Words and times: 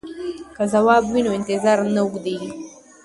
که 0.55 0.63
ځواب 0.73 1.03
وي 1.11 1.21
نو 1.25 1.31
انتظار 1.37 1.77
نه 1.95 2.01
اوږدیږي. 2.03 2.49